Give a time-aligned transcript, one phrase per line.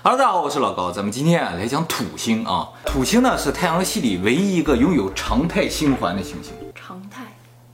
[0.00, 2.68] Hello，大家好，我是老高，咱们今天啊来讲土星啊。
[2.86, 6.54] 土星呢是太阳系里唯一一个拥有常态星环的行星。
[6.72, 7.24] 常态，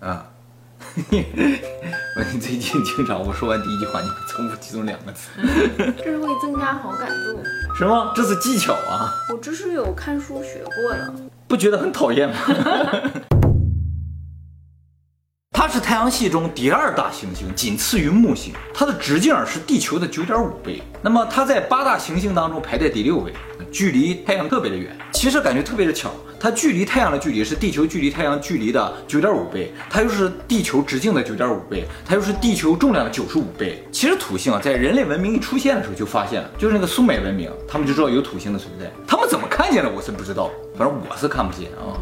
[0.00, 0.24] 啊，
[0.96, 5.28] 我最近经常我说完第一句话，你会重复其中两个字，
[5.98, 7.38] 这是会增加好感度。
[7.76, 8.10] 什么？
[8.16, 11.14] 这是技巧啊，我这是有看书学过的。
[11.46, 12.36] 不觉得很讨厌吗？
[15.74, 18.52] 是太阳系中第二大行星，仅次于木星。
[18.72, 20.80] 它的直径是地球的九点五倍。
[21.02, 23.32] 那么它在八大行星当中排在第六位，
[23.72, 24.96] 距离太阳特别的远。
[25.12, 33.84] 其实感觉特别的巧，它距离太阳的距离是地球距离太阳距离的九点五倍，它又是地球直径的九点五倍，它又是地球重量的九十五倍。
[33.90, 38.88] 其实土星啊，在人类文明一出现的时候就发现了，就是那个苏美文明，他们就知道有土星的存在。
[39.08, 41.98] 他们怎么看见的，我是不知道，反正我是看不见啊。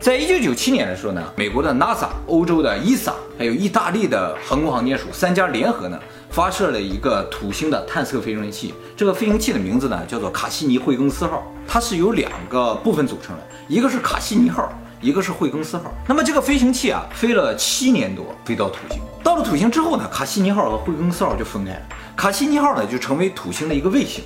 [0.00, 6.00] 在一九九七年的时候呢，美国的 NASA、欧洲的 ESA，还有意大利的航空航天署三家联合呢，
[6.30, 8.72] 发射了一个土星的探测飞行器。
[8.96, 15.92] 这个飞行器的名字呢叫做卡西尼惠更斯号，它是由两个部分组成的，一个是卡西尼号，一个是惠更斯号。
[16.08, 18.98] 那么这个飞行器啊，飞了七年多，飞到土星。
[19.22, 21.82] 到了土星之后呢，卡西尼号和惠更斯号就分开了，
[22.16, 24.24] 卡西尼号呢就成为土星的一个卫星。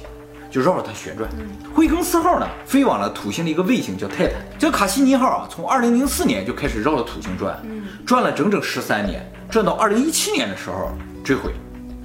[0.54, 1.28] 就绕着它旋转。
[1.74, 4.34] 惠更斯号呢，飞往了土星的一个卫星叫泰坦。
[4.56, 7.60] 这个卡西尼号啊，从二零零四年就开始绕着土星转，
[8.06, 10.92] 转了整整十三年，转到二零一七年的时候
[11.24, 11.50] 坠毁。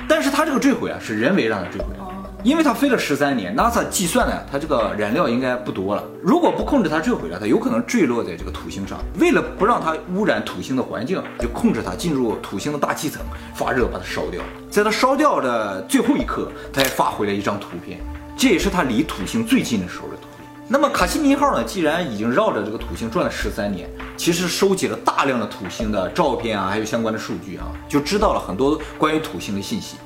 [0.07, 2.03] 但是它这个坠毁啊，是人为让它坠毁的，
[2.41, 6.03] 因为它飞了十三年，NASA 计算呢，它这个燃料应该不多了。
[6.23, 8.97] 如果不控制它坠毁了，它有可能坠落在这个土星上。
[9.19, 13.21] 为了不让它污染土星的环境，就控制它进入土星的大气层
[13.53, 14.41] 发热，把它烧掉。
[14.71, 17.99] 在它烧掉的最后一刻，它还发回了一张图片。
[18.39, 20.47] 这也是它离土星最近的时候的图片。
[20.65, 21.61] 那么卡西尼号呢？
[21.61, 29.97] 既然已经绕着这个土星转了十三年，其实收集了大量的土星的照片啊，还有相关的数据啊，就知道了很多关于土星的信息。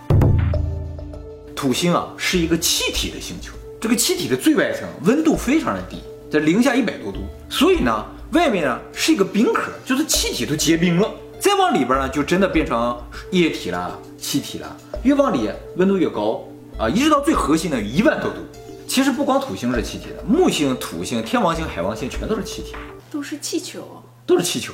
[1.56, 11.08] 土星啊是一个气体的星球，这个气体的最外层温度非常的低，在零下一百多度，所以呢，外面呢是一个冰壳，就是气体都结冰了。
[11.40, 12.98] 再往里边呢，就真的变成
[13.30, 14.76] 液体了、气体了。
[15.04, 16.44] 越往里温度越高。
[16.78, 18.38] 啊，一直到最核心的一万多度。
[18.88, 22.76] 其实不光土星是气体的，木星、土星、天王星、海王星全都是气体，
[23.10, 24.74] 都是气球，都是气球。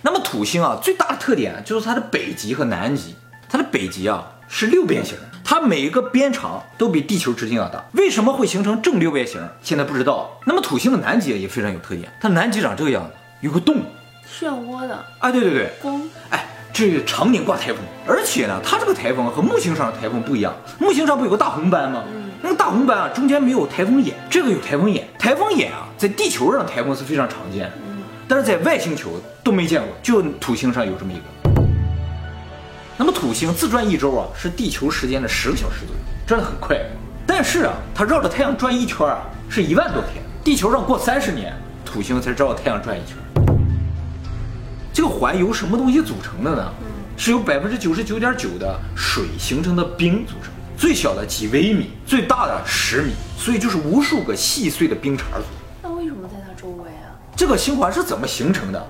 [0.00, 3.14] 那么土星啊，最大的特点就是它的北极和南极。
[3.48, 7.84] 它的北极啊是六边形，它每一个边长都比地球直径要大。
[7.92, 9.46] 为什么会形成正六边形？
[9.62, 10.30] 现在不知道。
[10.46, 13.12] 那么土星的南极也非常有特点，它南极长这个样子，
[13.42, 13.82] 有个洞，
[14.26, 15.04] 漩涡的。
[15.18, 16.48] 哎，对对对，风，哎。
[16.90, 20.52] 这常年刮台风，而且呢，它这个台风和木星上的台风不一样。
[20.80, 22.02] 木星上不有个大红斑吗？
[22.42, 25.06] 那个大红斑啊，中间没有台风眼，这个有台风眼。
[25.16, 27.72] 台风眼啊，在地球上台风是非常常见的，
[28.26, 29.12] 但是在外星球
[29.44, 31.62] 都没见过，就土星上有这么一个。
[32.96, 36.76] 那么土星自转一周啊，是地球时间的十个小时左右，转得很快。
[37.24, 40.20] 但是啊，它绕着太阳转一圈啊，是一万多天。
[40.42, 41.54] 地球上过三十年，
[41.84, 43.16] 土星才绕着太阳转一圈。
[44.92, 46.70] 这个环由什么东西组成的呢？
[47.16, 55.42] 是由百分之九十九点九的水形成的冰组成，最小的几微米，最大的十米，所以就是无数个细碎的冰碴组成。
[55.82, 57.16] 那为什么在它周围啊？
[57.36, 58.86] 这个星环是怎么形成的？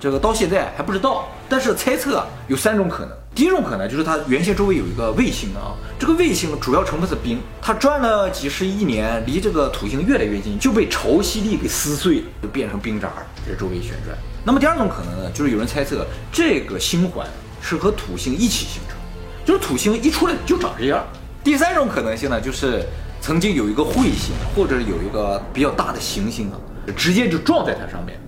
[0.00, 3.12] 这个到现在还不知道，但是猜测有三种可能。
[3.34, 13.04] 第一种可能就是它原先周围有一个卫星啊，这个卫星主要成分是冰，它转了几十亿年，离这个土星越来越近，就被潮汐力给撕碎了，就变成冰碴
[13.48, 14.16] 在周围旋转。
[14.44, 17.26] 那么第二种可能呢，就是有人猜测这个星环
[17.60, 18.96] 是和土星一起形成，
[19.44, 21.06] 就是土星一出来就长这样。
[21.44, 22.84] 第三种可能性呢，就是
[23.20, 26.58] 曾经有一个彗星或者有一个比较大的行星啊，
[26.96, 28.18] 直接就撞在它上面，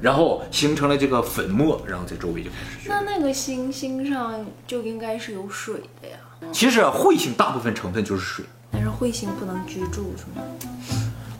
[0.00, 2.88] 然后形成了这个粉末，然后在周围就开始。
[2.88, 6.16] 那那个行星上就应该是有水的呀。
[6.52, 10.42] 其实彗星大部分成分就是水，但是彗星不能居住是吗？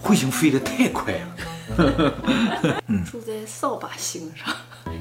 [0.03, 1.21] 彗星飞得太快了。
[3.11, 4.55] 住在扫把星上，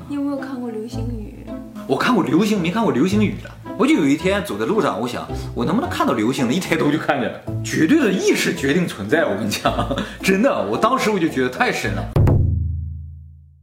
[0.08, 1.46] 你有没有看过流星雨？
[1.88, 3.50] 我看过流星，没看过流星雨的。
[3.78, 6.54] 我就有一天走在路上，我想我能不能看到流星呢？
[6.54, 9.26] 一抬头就看见了，绝对的意识决定存在。
[9.26, 9.74] 我跟你讲，
[10.24, 12.04] 真的，我当时我就觉得太神了。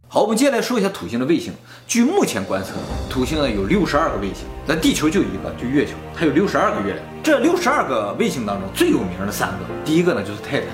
[0.09, 1.53] 好，我们接下来说一下土星的卫星。
[1.87, 2.73] 据目前观测，
[3.09, 7.07] 土星呢有六十二个卫星，那地球就一个，就月球，它有六十二个月亮。
[7.23, 10.69] 这六十二个卫星当中最有名的三个，第一个呢就是泰坦。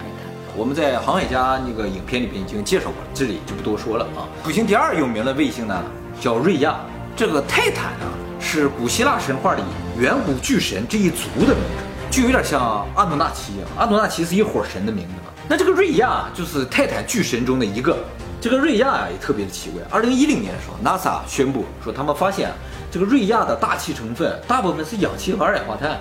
[0.57, 4.23] 我们在航海家那个影片里边已经介绍过了，这里就不多说了啊。
[4.45, 5.83] 土星第二有名的卫星呢
[6.21, 6.77] 叫瑞亚，
[7.17, 8.07] 这个泰坦呢
[8.39, 9.63] 是古希腊神话里
[9.99, 13.69] 远古巨神这一族的名字，就有点像阿努纳奇一样。
[13.77, 17.99] 阿努纳奇是一伙神的名字嘛，那这个瑞亚就是泰坦巨神中的一个。
[18.41, 19.83] 这个瑞亚啊也特别的奇怪。
[19.91, 22.53] 二零一零年的时候，NASA 宣布说他们发现
[22.93, 25.99] 这个瑞亚的大气成分大部分是氧气和二氧化碳，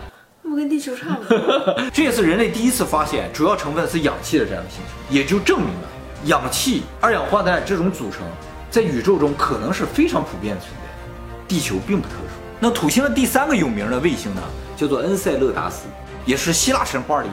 [0.54, 1.76] 不跟地球差不多？
[1.92, 5.90] 这也是人类第一次发现主要成分是氧气的这样的星球，也就证明了
[6.26, 8.22] 氧气、二氧化碳这种组成
[8.70, 12.36] 在宇宙中可能是非常普遍的存在，地球并不特殊。
[12.60, 14.42] 那土星的第三个有名的卫星呢，
[14.78, 15.86] 叫做恩塞勒达斯，
[16.24, 17.30] 也是希腊神话里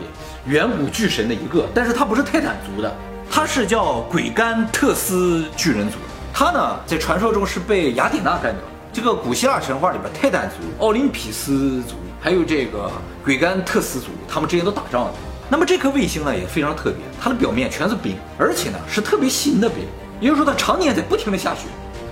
[0.46, 2.90] 远古巨神的一个，但是它不是泰坦族的，
[3.30, 5.98] 它是叫鬼甘特斯巨人族。
[6.32, 8.62] 他呢，在传说中是被雅典娜干掉。
[8.92, 12.90] 这个古希腊神话里边，泰坦族、奥林匹斯族，还有这个
[13.24, 15.12] 鬼甘特斯族，他们之间都打仗的。
[15.48, 19.78] 那么这颗卫星呢，也非常特别，它的表面全是冰，而且呢是特别新的冰，
[20.20, 21.62] 也就是说它常年在不停的下雪，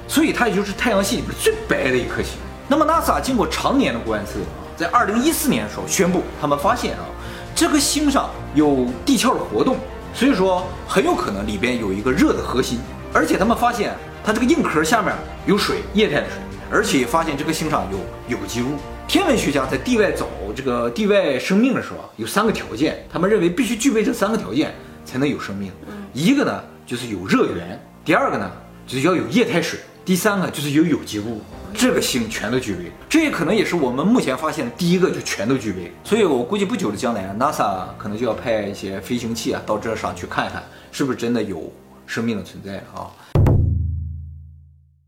[0.08, 2.32] 所以它也就是太阳系里边最白的一颗星。
[2.66, 7.04] 那么 NASA 经过常年的观测啊，在二零一四年的时候宣布，他们发现啊，
[7.54, 9.76] 这颗星上有地壳的活动，
[10.14, 12.80] 所以说很有可能里边有一个热的核心，
[13.12, 13.94] 而且他们发现。
[14.24, 15.14] 它这个硬壳下面
[15.46, 16.36] 有水，液态的水，
[16.70, 18.76] 而且发现这个星上有有机物。
[19.08, 25.72] 天文学家在地外找这个地外生命的时候啊，有三个条件，他们认为必须具备这三个条件才能有生命。
[26.12, 28.52] 一个呢就是有热源，第二个呢
[28.86, 31.40] 就是要有液态水，第三个就是有有机物。
[31.72, 35.90] 这个星全都具备，这也可能也是我们目前发现的第一个就全都具备。
[36.04, 40.62] 所以我估计不久的将来啊，NASA 可能就要派一些飞行器啊到这上去看看，
[40.92, 41.72] 是不是真的有
[42.06, 43.08] 生命的存在啊。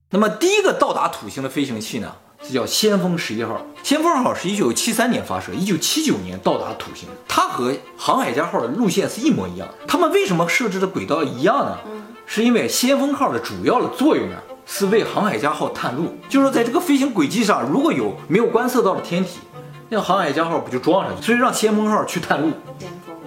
[0.08, 2.10] 那么第一个到达土星的飞行器呢，
[2.42, 3.60] 是叫先锋十一号。
[3.82, 7.08] 先锋号是一九七三年发射，一九七九年到达土星。
[7.28, 9.68] 它和航海家号的路线是一模一样。
[9.86, 11.78] 他们为什么设置的轨道一样呢？
[12.26, 16.14] 是因为先锋号的主要的作用呢，是为航海家号探路。
[16.28, 19.40] 就是说，在这个飞行轨迹上，如果有没有观测到的天体，
[19.88, 21.22] 那航海家号不就撞上去？
[21.26, 22.52] 所以让先锋号去探路。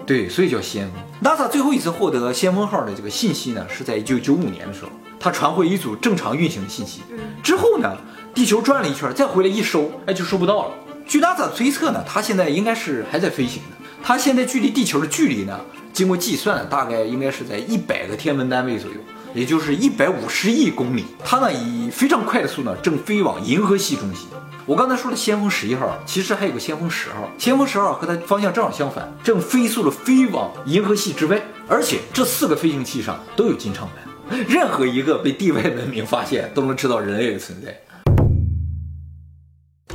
[0.05, 1.01] 对，所以叫先锋。
[1.21, 4.89] NASA 最后一次获得先锋号的这个信息呢，是在一九九五年的时候。
[5.19, 7.01] 它传回一组正常运行的信息，
[7.41, 7.95] 之后呢，
[8.33, 10.71] 地球转了一圈，再回来一收，哎，就收不到了。
[11.05, 13.77] 据 NASA 推测呢，它现在应该是还在飞行的。
[14.01, 15.59] 它现在距离地球的距离呢，
[15.93, 18.97] 经过计算，大概应该是在一百个天文单位左右，
[19.35, 21.05] 也就是一百五十亿公里。
[21.23, 24.27] 它呢，以非常快的速呢，正飞往银河系中心。
[24.65, 27.29] 我刚才说的先锋十一号，其实还有个先锋十号。
[27.37, 31.39] 先锋十号和它方向正好相反，正飞速的飞往银河系之外。
[31.67, 34.47] 而且这四个飞行器上都有金唱片。
[34.47, 37.77] 任何一个被地外文明发现，都能知道人类的存在。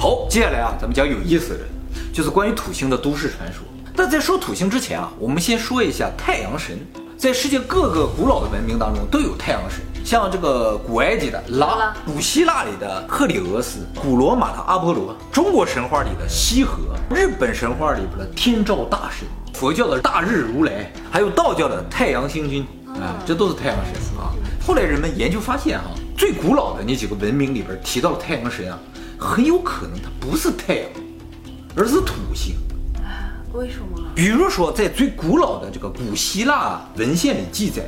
[0.01, 1.65] 好，接下来啊，咱们讲有意思的，
[2.13, 3.65] 就是关于土星的都市传说。
[3.97, 6.79] 但在说土星之前啊，我们先说一下太阳神。
[7.17, 16.79] 在世界各个古老的文明当中都有太阳神，像这个古埃及的拉，古希腊里的克里俄斯，古罗马的阿波罗，中国神话里的羲和，
[17.13, 22.65] 日本神话里边的天照大神，佛教的大日如来，还有道教的太阳星君。
[22.87, 24.31] 啊，这都是太阳神啊！
[24.65, 25.85] 后来人们研究发现，哈，
[26.17, 28.79] 最古老的那几个文明里边提到的太阳神啊，
[29.19, 30.89] 很有可能它不是太阳，
[31.77, 32.55] 而是土星。
[33.53, 34.05] 为什么？
[34.15, 37.83] 比如说，在最古老的这个古希腊文献里记载，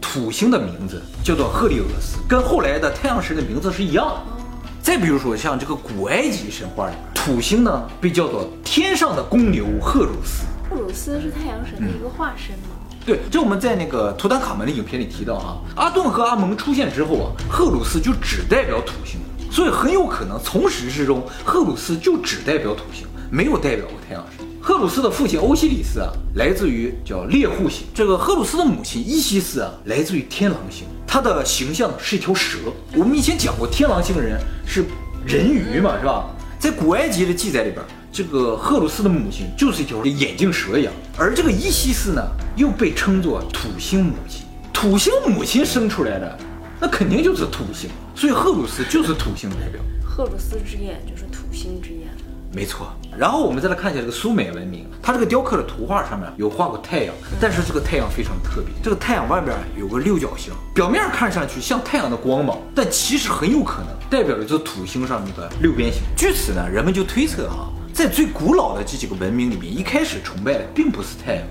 [0.00, 4.42] 土星的名字叫做赫利俄斯，跟后来的太阳神的名字是一样的。
[4.80, 10.44] 再比如说，像这个古埃及神话里，土星呢被叫做天上的公牛赫鲁斯。
[10.68, 12.76] 赫鲁斯是太阳神的一个化身吗？
[13.04, 19.20] 对，这我们在那个图坦卡门的影片里提到啊，阿顿和阿蒙出现之后啊，赫鲁斯就只代表土星，
[19.52, 24.46] 所以很有可能从始至终，赫鲁斯就只代表土星，没有代表过太阳神。
[24.62, 30.86] 赫鲁斯的父亲欧西里斯啊，来自于叫猎户星；这个赫鲁斯的母亲伊西斯啊，来自于天狼星。
[31.06, 32.56] 他的形象是一条蛇。
[32.94, 34.86] 我们以前讲过，天狼星的人是
[35.26, 36.30] 人鱼嘛，是吧？
[36.58, 37.84] 在古埃及的记载里边。
[38.10, 42.22] 这个赫鲁斯的母亲就是一条眼镜蛇一样，而这个伊西斯呢，
[42.56, 44.46] 又被称作土星母亲。
[44.72, 46.38] 土星母亲生出来的，
[46.82, 49.80] 那肯定就是土星，所以赫鲁斯就是土星代表。
[50.04, 52.08] 赫鲁斯之眼就是土星之眼，
[52.52, 52.92] 没错。
[53.16, 66.02] 然后我们再来看一下这个苏美文明，它这个雕刻的图画上面有画过太阳，但是这个太阳非常特别，这个太阳外边有个六角星，表面看上去像太阳的光芒，但其实很有可能代表的就是土星上面的六边形。
[66.16, 67.70] 据此呢，人们就推测啊。
[67.94, 71.44] 在最古老的这几个文明里面，一开始崇拜的并不是太阳，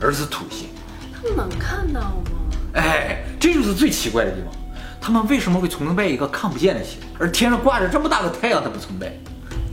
[0.00, 0.66] 而是土星。
[1.14, 2.24] 他们能看到吗？
[2.74, 4.52] 哎，这就是最奇怪的地方。
[5.04, 9.12] 他们为什么会崇拜一个看不见的星，而天上挂着这么大的太阳，他不崇拜？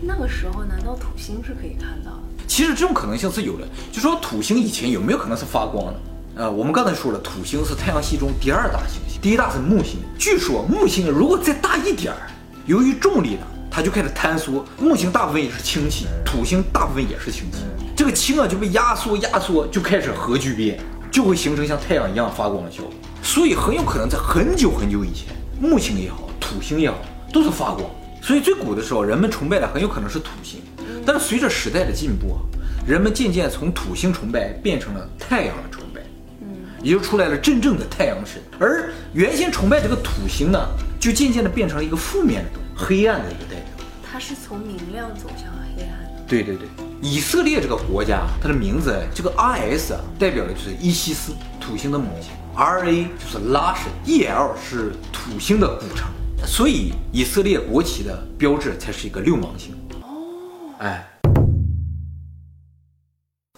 [0.02, 2.20] 那个时候，难道土星是可以看到的？
[2.48, 3.68] 其实这种可能性是有的。
[3.92, 6.00] 就说土星以前有没有可能是发光的？
[6.38, 10.00] 呃，我们刚才说了，土星是太阳系中第二大行星，第一大是木星。
[10.18, 12.32] 据说木星如果再大一点儿，
[12.66, 13.46] 由于重力呢？
[13.70, 17.60] 它就开始坍缩，木星大部分也是氢气，土星大部分也是氢气，
[17.96, 20.80] 这个氢啊就被压缩压缩，就开始核聚变，
[21.12, 22.92] 就会形成像太阳一样发光的效果。
[23.30, 25.28] 所以很有可能在很久很久以前，
[25.62, 26.98] 木星也好，土星也好，
[27.32, 27.86] 都是发光。
[28.24, 30.60] 所以最古的时候，人们崇拜的很有可能是土星。
[31.06, 32.42] 但是随着时代的进步啊，
[32.88, 36.02] 人们渐渐从土星崇拜变成了太阳的崇拜，
[36.42, 36.48] 嗯，
[36.82, 38.42] 也就出来了真正的太阳神。
[38.60, 40.60] 而原先崇拜这个土星呢，
[41.00, 43.86] 就渐渐的变成了一个负面的东西，黑暗的一个代表。
[44.12, 45.46] 它是从明亮走向
[45.78, 46.24] 黑暗的。
[46.28, 46.68] 对对对，
[47.00, 51.32] 以色列这个国家，它的名字这个 R S 啊，代表的就是伊西斯，
[51.62, 56.10] 土星的母亲；R A 就是拉神，E L 是土星的古城，
[56.46, 59.74] 所以以色列国旗的标志才是一个六芒星。
[60.02, 61.08] 哦，哎，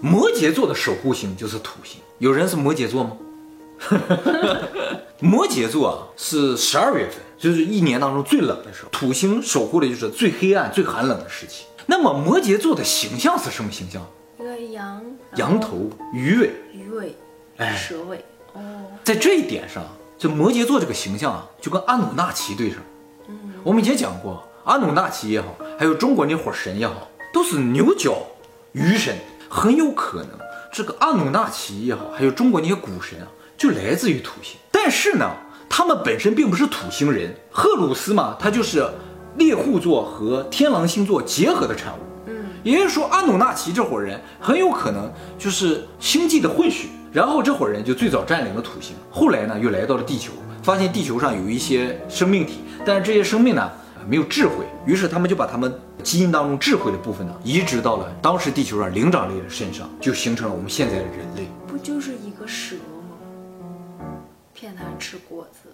[0.02, 3.18] 摩羯座的守护星就是土星，有人是摩羯座吗？
[5.20, 11.66] 摩羯座啊，是十二月份，就是一年当中最冷的时候，土星守护的就是最黑暗、最寒冷的时期。
[11.88, 14.06] 那么摩羯座的形象是什么形象？
[14.40, 15.04] 一个羊，
[15.36, 17.16] 羊头，鱼尾，鱼尾，
[17.58, 18.24] 哎蛇尾。
[18.53, 18.62] 哦，
[19.03, 19.84] 在这一点上，
[20.17, 22.79] 这摩羯座这个形象啊，就跟阿努纳奇对上。
[23.27, 28.17] 嗯，我们以前讲过，阿努纳奇也好，还有中国那伙神也好，都是牛角
[28.74, 29.15] 鱼神，
[29.50, 30.29] 很有可能
[30.72, 33.27] 这个阿努纳奇也好，还有中国那些古神啊，
[33.58, 34.58] 就来自于土星。
[34.72, 35.29] 但是呢，
[35.70, 37.36] 他们本身并不是土星人。
[37.51, 38.86] 赫鲁斯嘛，他就是
[39.38, 42.01] 猎户座和天狼星座结合的产物。
[42.27, 46.88] 嗯，也就是说，阿努纳奇这伙人很有可能就是星际的混血。
[47.12, 50.32] 然后这伙人就最早占领了土星，后来呢又来到了地球，
[50.63, 53.70] 发现地球上有一些生命体，但是这些生命呢
[54.08, 61.48] 没有智慧，于是他们就把他们基因当中智慧的部分呢移植到了当时地球上灵长类的身上，就形成了我们现在的人类。
[61.68, 62.77] 不就是一个蛇
[64.00, 64.06] 吗？
[64.53, 65.70] 骗他吃果子。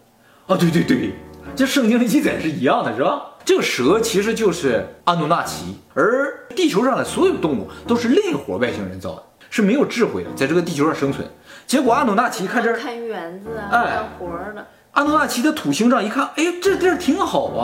[0.48, 1.13] 啊，对对对，
[1.56, 3.22] 这圣经的记载是一样的，是吧？
[3.46, 9.24] 这个蛇其实就是阿努纳奇，而地球上的所有动物都是另一伙外星人造的。
[9.50, 11.27] 是没有智慧的，在这个地球上生存。
[11.66, 14.66] 结果阿努纳奇看这儿看园子啊，干活的。
[14.92, 17.62] 阿努纳奇的土星上一看，哎，这地儿挺好啊，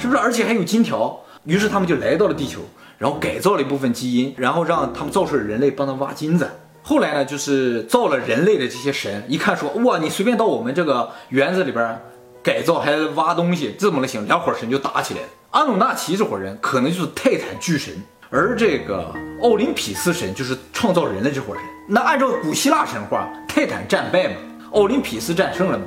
[0.00, 0.18] 是不是？
[0.18, 1.20] 而且还有金条。
[1.44, 2.60] 于是他们就来到了地球，
[2.98, 6.50] 然后改造了一部分基因，然后让他们造出了人类帮他挖金子。
[6.82, 12.00] 后来呢，就是造了人类的这些神，一看说，哇，你随便到我们这个园子里边
[12.42, 14.26] 改造还挖东西，这怎么能行？
[14.26, 15.28] 两伙神就打起来了。
[15.50, 17.94] 阿努纳奇这伙人可能就是泰坦巨神。
[18.30, 21.62] 而这个奥林匹斯神就是创造人的这伙人。
[21.88, 24.34] 那按照古希腊神话，泰坦战败嘛，
[24.72, 25.84] 奥林匹斯战胜了嘛，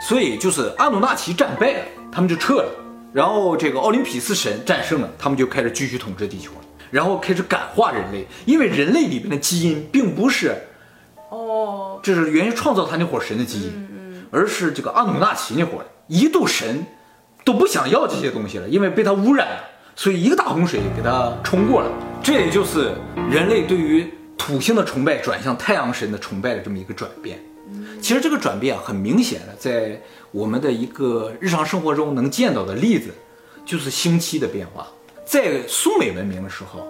[0.00, 2.70] 所以就是阿努纳奇战败了，他们就撤了。
[3.12, 6.58] 然后这个奥林匹斯神战胜了，他们就开始继续统治地球了，
[6.90, 10.54] 然后开始感化人类，因为人类里边的基因并不是，
[11.30, 16.84] 哦，这是原先创造他那伙神的基因，而是这个阿努纳奇那伙一度神
[17.44, 19.64] 都不想要这些东西了，因为被他污染了。
[19.98, 21.90] 所以一个大洪水给它冲过了，
[22.22, 22.92] 这也就是
[23.28, 27.36] 人类对于土星的崇拜转向太阳神的崇拜的这么一个转变。
[28.00, 30.00] 其实这个转变，很明显的在
[30.30, 33.10] 我们的一个日常生活中能见到的例子，
[33.66, 34.86] 就是星期的变化。
[35.24, 36.86] 在苏美文明的时候，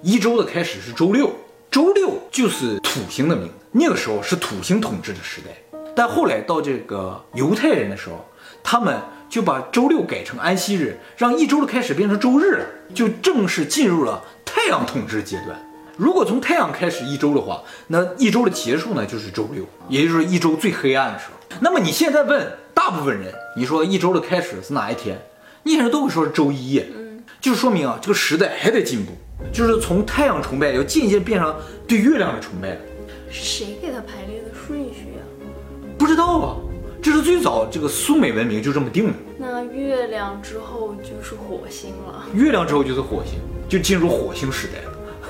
[0.00, 1.32] 一周的开始是周六，
[1.72, 5.78] 周六就是土星的名，那个时候是土星统治的时代。
[5.96, 8.24] 但后来到这个犹太人的时候，
[8.62, 8.96] 他们。
[9.34, 12.64] 就把周六改成安息日，让一周的开始变成周日了，
[12.94, 15.58] 就正式进入了太阳统治阶段。
[15.96, 21.56] 如果从太阳开始一周的话，那一周的结束呢就是周六，也就是一周最黑暗的时候。
[21.58, 25.20] 那么你现在问大部分人，你说一周的开始是哪一天？
[25.64, 26.78] 那些人都会说是周一。
[26.96, 29.10] 嗯，就说明啊，这个时代还在进步，
[29.52, 31.52] 就是从太阳崇拜要渐渐变成
[31.88, 32.78] 对月亮的崇拜。
[33.28, 35.22] 是谁给他排列的顺序啊？
[35.98, 36.56] 不知道啊。
[37.04, 39.12] 这是最早这个苏美文明就这么定的。
[39.36, 42.24] 那月亮之后就是火星了。
[42.32, 44.80] 月亮之后就是火星，就进入火星时代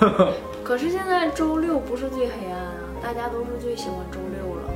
[0.06, 0.32] 了。
[0.62, 4.70] 可是现在周六不是最黑暗啊，大家都是最喜欢周六了，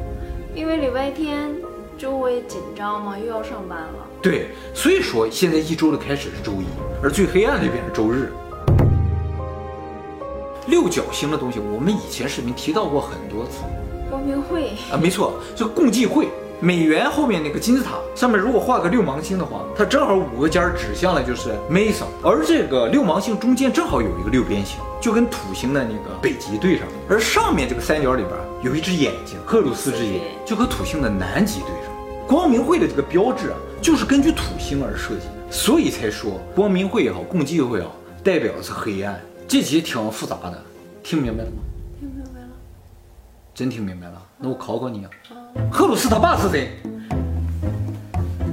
[0.56, 1.54] 因为礼拜天
[1.96, 4.04] 周围紧张嘛，又要上班了。
[4.20, 6.66] 对，所以说现在一周的开始是周一，
[7.00, 8.32] 而最黑暗的变成周日。
[10.66, 13.60] 六角星的东西，我们以前视频提到过很多次。
[14.10, 16.26] 光明会啊，没错，这个共济会。
[16.60, 26.88] 美元后面那个金字塔上面，如果画个六芒星的话，它正好五个尖指向了就是 Mesa，而这个六芒星中间正好有一个六边形，就跟土星的那个北极对上。
[27.08, 31.94] 而上面这个三角里边有一只眼睛，赫鲁斯之眼，就和土星的南极对上。
[32.26, 37.92] 光明会的这个标志啊，就是根据土星而设计的，所以才说光明会也好，共济会也好，
[38.24, 39.18] 代表的是黑暗。
[39.46, 40.60] 这题挺复杂的，
[41.04, 41.56] 听明白了吗？
[42.00, 42.48] 听明白了，
[43.54, 44.22] 真听明白了。
[44.40, 45.10] 那我考考你啊。
[45.70, 46.70] 赫鲁斯他爸是谁？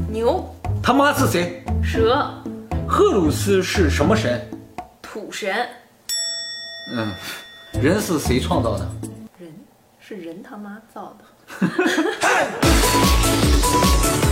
[0.10, 0.44] 牛。
[0.82, 1.64] 他妈是谁？
[1.84, 2.28] 蛇。
[2.88, 4.50] 赫鲁斯是什么神？
[5.02, 5.56] 土神。
[6.92, 7.12] 嗯，
[7.82, 8.90] 人是谁创造的？
[9.38, 9.54] 人
[10.00, 11.26] 是人他妈造的。